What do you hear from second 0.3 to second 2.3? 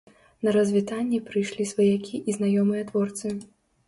На развітанне прыйшлі сваякі